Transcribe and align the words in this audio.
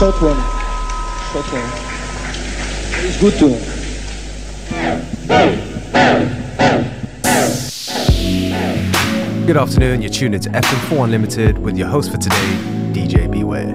short 0.00 0.22
one. 0.22 0.36
Short 1.30 1.44
one. 1.52 1.70
It's 3.04 3.20
good 3.20 3.34
too. 3.34 3.54
Good 9.46 9.58
afternoon, 9.58 10.00
you're 10.00 10.10
tuned 10.10 10.34
into 10.34 10.48
FM4 10.48 11.04
Unlimited 11.04 11.58
with 11.58 11.76
your 11.76 11.88
host 11.88 12.10
for 12.12 12.16
today, 12.16 12.56
DJ 12.94 13.30
Beware. 13.30 13.74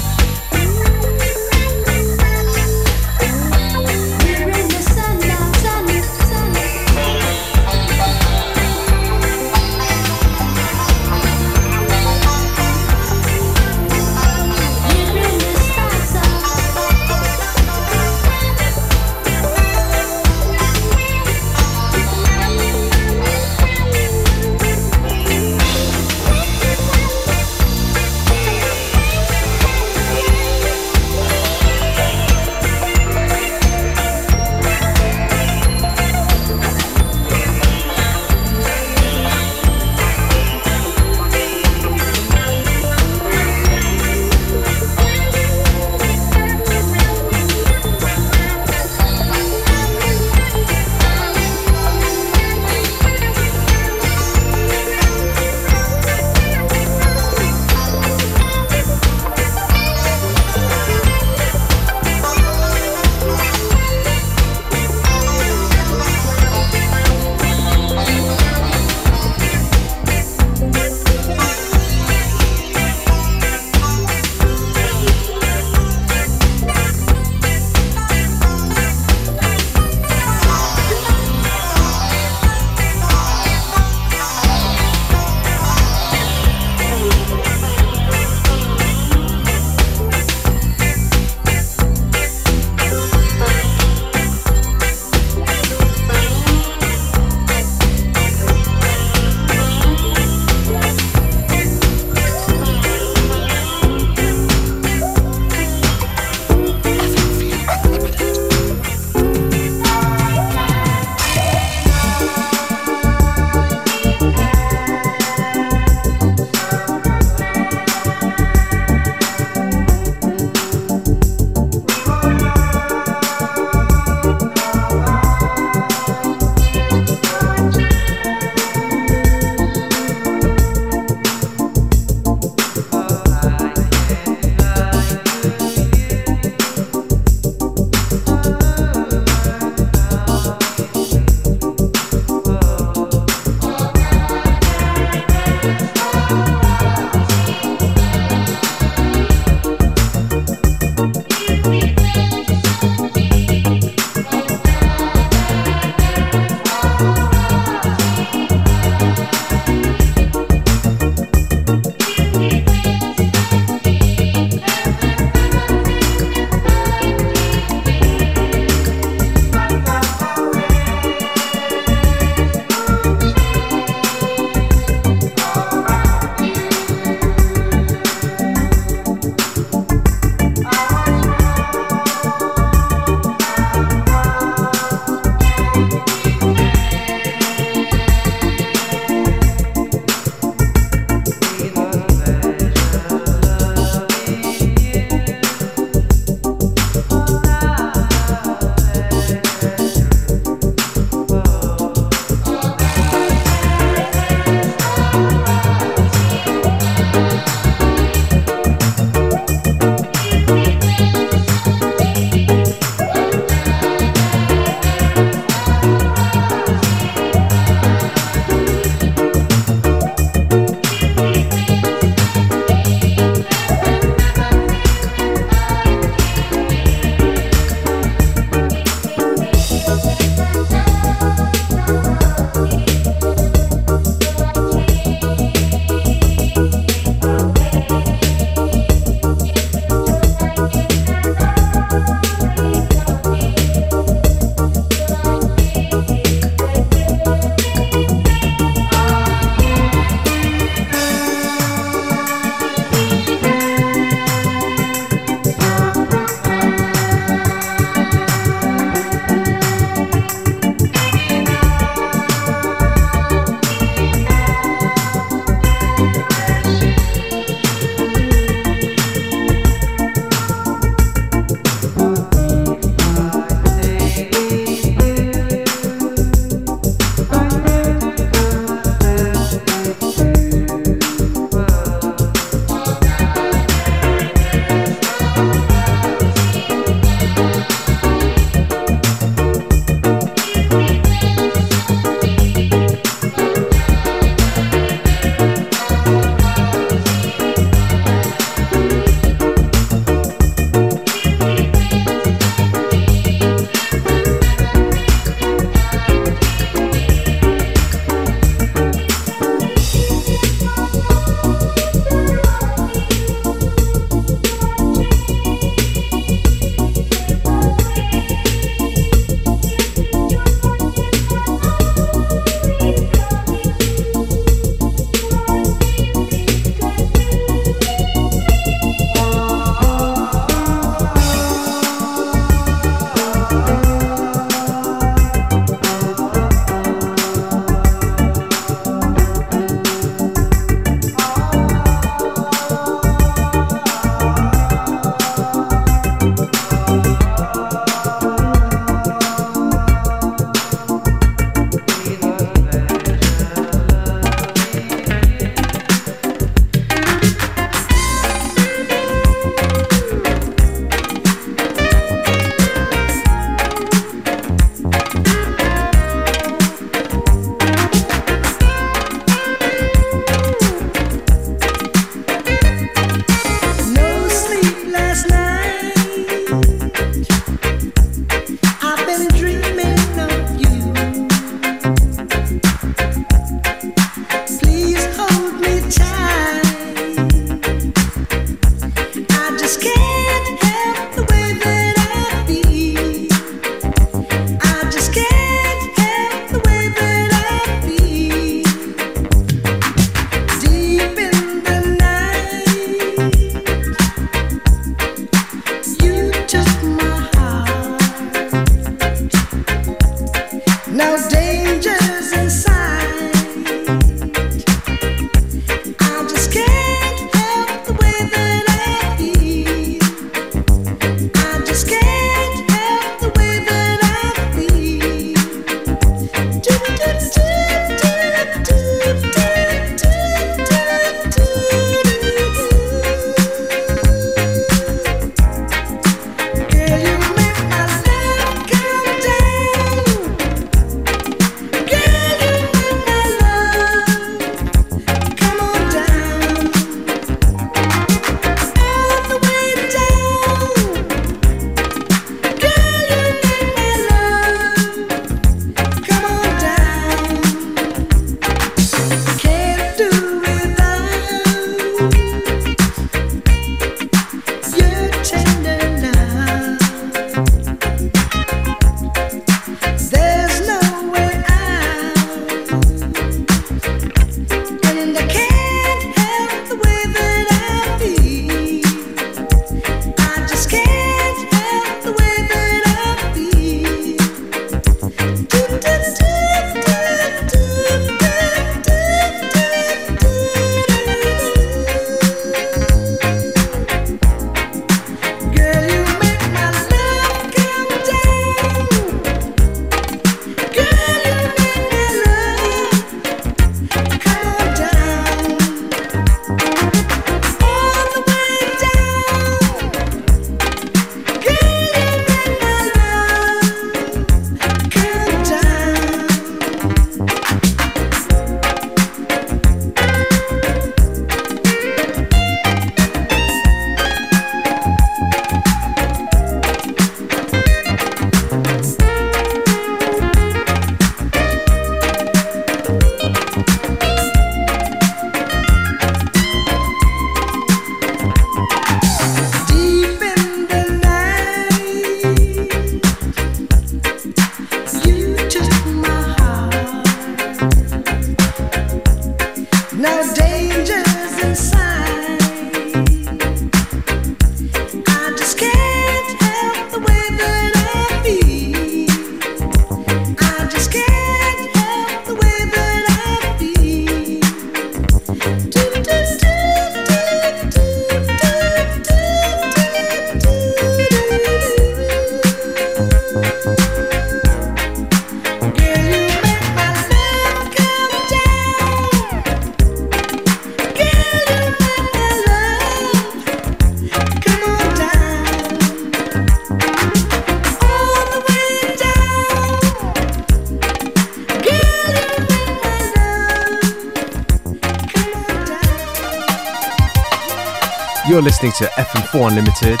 You're 598.32 598.40
listening 598.40 598.72
to 598.78 598.84
FM4 598.84 599.48
Unlimited, 599.50 600.00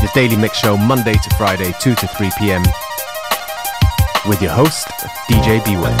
your 0.00 0.10
daily 0.14 0.34
mix 0.34 0.56
show 0.56 0.78
Monday 0.78 1.12
to 1.12 1.36
Friday, 1.36 1.74
2 1.78 1.94
to 1.94 2.06
3 2.06 2.30
p.m. 2.38 2.62
with 4.26 4.40
your 4.40 4.52
host, 4.52 4.88
DJ 5.28 5.62
B-Way. 5.62 5.92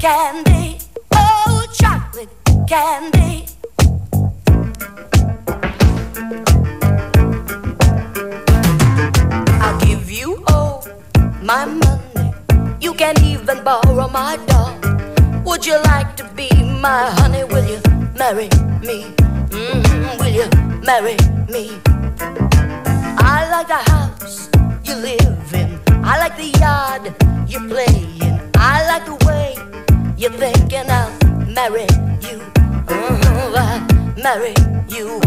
Candy, 0.00 0.78
oh 1.12 1.66
chocolate 1.74 2.30
candy. 2.66 3.44
I'll 9.60 9.78
give 9.80 10.10
you 10.10 10.42
all 10.48 10.86
my 11.42 11.66
money. 11.66 12.32
You 12.80 12.94
can 12.94 13.22
even 13.22 13.62
borrow 13.62 14.08
my 14.08 14.38
doll. 14.46 14.74
Would 15.44 15.66
you 15.66 15.76
like 15.82 16.16
to 16.16 16.24
be 16.34 16.48
my 16.80 17.10
honey? 17.18 17.44
Will 17.44 17.68
you 17.68 17.80
marry 18.18 18.48
me? 18.80 19.04
Mm-hmm. 19.52 20.18
Will 20.18 20.32
you 20.32 20.48
marry 20.80 21.16
me? 21.52 21.78
I 23.18 23.46
like 23.50 23.68
the 23.68 23.82
house 23.90 24.48
you 24.82 24.94
live 24.94 25.54
in. 25.54 25.78
I 26.02 26.18
like 26.18 26.36
the 26.38 26.58
yard 26.58 27.14
you 27.46 27.68
play 27.68 28.06
in. 28.22 28.40
I 28.54 28.86
like 28.88 29.04
the 29.04 29.26
way 29.26 29.69
you're 30.20 30.30
thinking 30.32 30.84
I'll 30.90 31.10
marry 31.46 31.86
you. 32.20 32.38
Mm-hmm, 32.84 33.56
I'll 33.56 33.80
marry 34.22 34.54
you. 34.90 35.18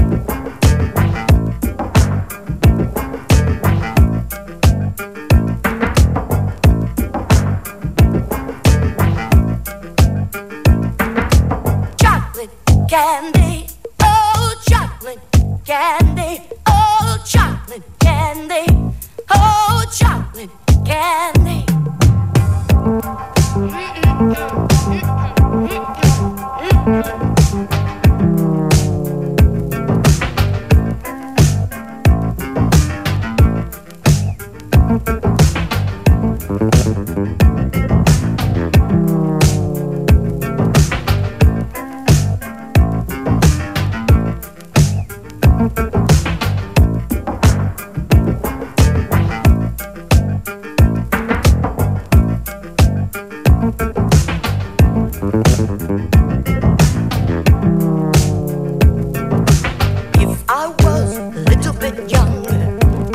Chocolate 11.97 12.51
candy, 12.87 13.67
oh 13.99 14.53
chocolate 14.69 15.19
candy, 15.65 16.41
oh 16.67 17.17
chocolate 17.25 17.81
candy, 17.99 18.93
oh 19.31 19.85
chocolate 19.91 20.51
candy. 20.85 21.72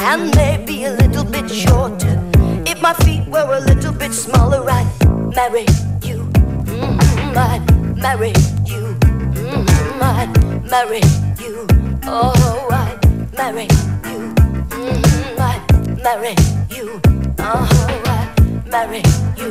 And 0.09 0.35
maybe 0.37 0.85
a 0.85 0.93
little 0.93 1.25
bit 1.25 1.51
shorter, 1.51 2.19
if 2.67 2.81
my 2.81 2.95
feet 3.05 3.27
were 3.29 3.57
a 3.57 3.61
little 3.61 3.93
bit 3.93 4.13
smaller, 4.15 4.65
I'd 4.71 4.89
marry 5.37 5.67
you. 6.03 6.25
Mm, 6.65 7.37
I'd 7.37 7.97
marry 7.97 8.33
you. 8.65 8.97
Mm, 9.37 10.01
I'd 10.01 10.65
marry 10.71 11.03
you. 11.43 11.67
Oh, 12.05 12.69
I'd 12.71 13.37
marry 13.37 13.65
you. 14.09 14.35
Mm, 14.81 15.39
I'd 15.51 16.03
marry 16.03 16.35
you. 16.71 17.01
Oh, 17.39 17.69
I'd 18.17 18.67
marry 18.67 19.03
you. 19.37 19.51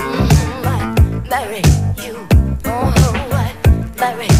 Mm, 0.00 0.64
I'd 0.74 1.28
marry 1.28 1.62
you. 2.02 2.26
Oh, 2.64 2.94
I'd 3.32 3.96
marry 3.98 4.28
you. 4.28 4.39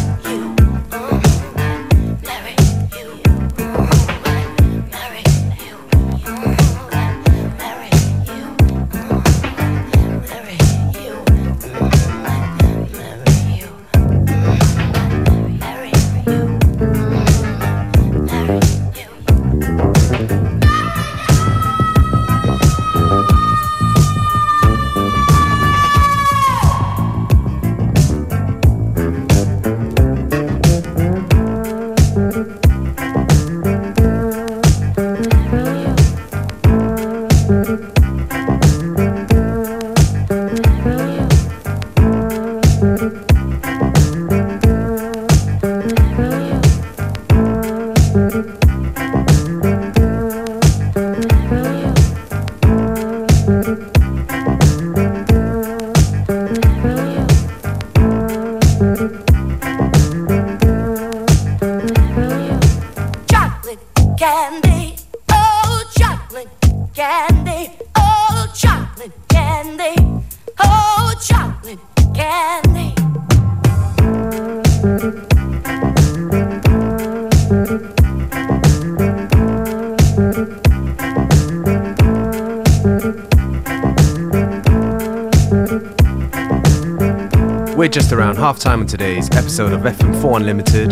We're 87.80 87.88
just 87.88 88.12
around 88.12 88.37
half 88.37 88.59
time 88.59 88.80
on 88.80 88.87
today's 88.87 89.30
episode 89.30 89.72
of 89.72 89.80
FM4 89.80 90.37
Unlimited. 90.37 90.90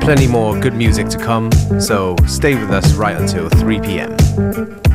Plenty 0.00 0.28
more 0.28 0.56
good 0.60 0.74
music 0.74 1.08
to 1.08 1.18
come, 1.18 1.50
so 1.80 2.14
stay 2.28 2.54
with 2.54 2.70
us 2.70 2.94
right 2.94 3.16
until 3.16 3.48
3 3.48 3.80
p.m. 3.80 4.87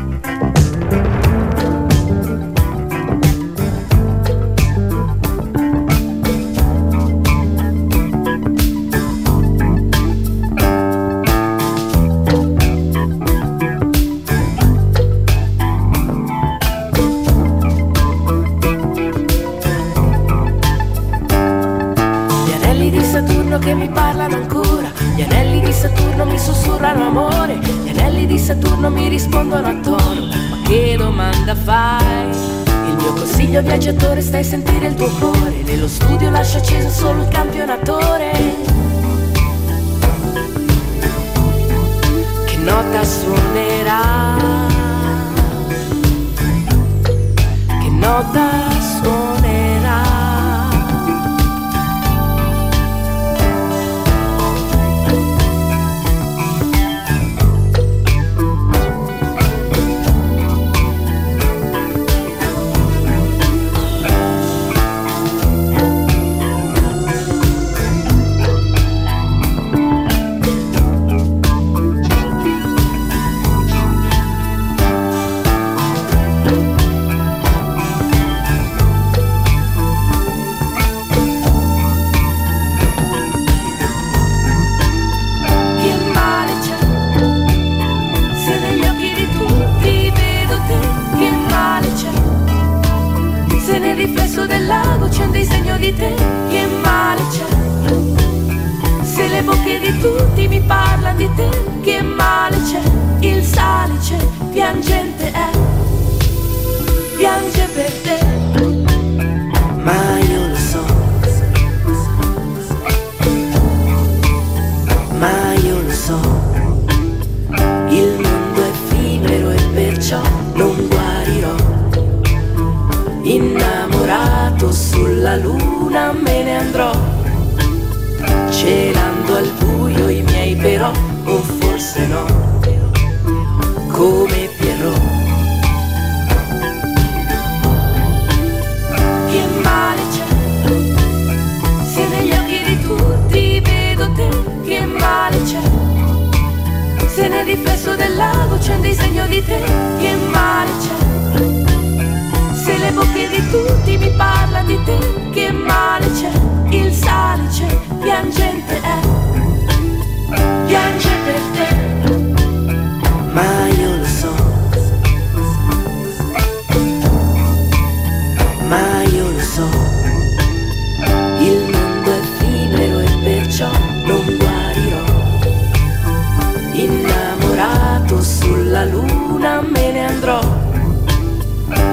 viaggiatore 33.63 34.21
stai 34.21 34.41
a 34.41 34.43
sentire 34.43 34.87
il 34.87 34.95
tuo 34.95 35.09
cuore, 35.19 35.63
nello 35.63 35.87
studio 35.87 36.29
lascia 36.29 36.57
acceso 36.57 36.89
solo 36.89 37.21
il 37.23 37.27
campionatore. 37.29 38.12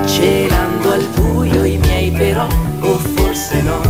celando 0.07 0.93
al 0.93 1.07
buio 1.15 1.65
i 1.65 1.79
miei 1.79 2.11
però, 2.11 2.47
o 2.81 2.99
forse 2.99 3.63
no, 3.63 3.81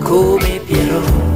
come 0.00 0.60
Pierrot. 0.66 1.35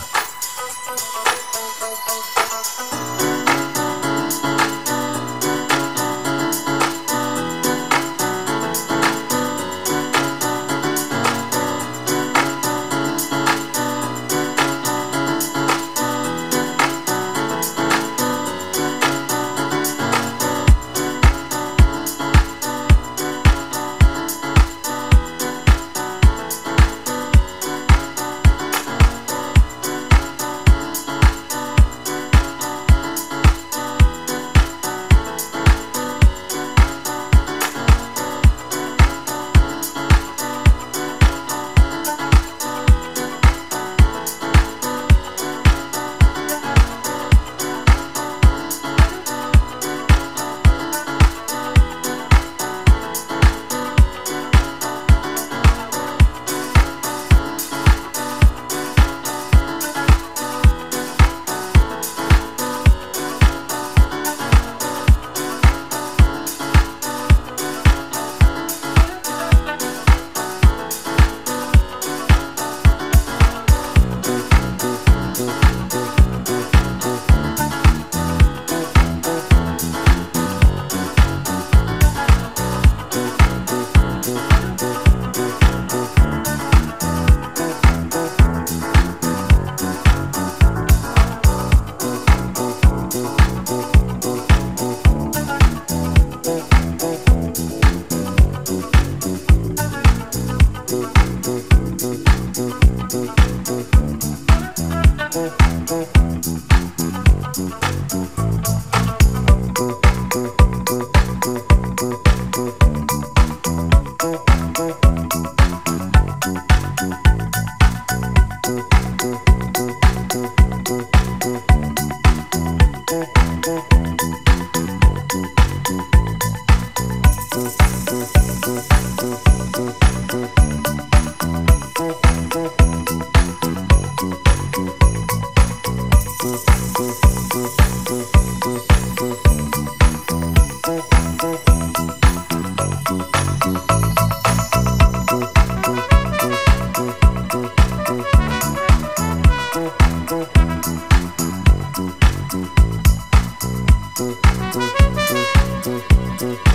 Thank 155.83 156.70